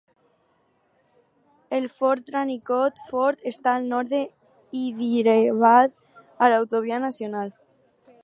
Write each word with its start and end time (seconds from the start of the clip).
El 1.79 1.83
fort 1.95 2.31
Ranikot 2.35 3.03
Fort 3.09 3.45
està 3.53 3.75
al 3.81 3.85
nord 3.91 4.15
d'Hyderabad, 4.15 5.93
a 6.47 6.49
l'autovia 6.55 6.99
nacional. 7.05 7.53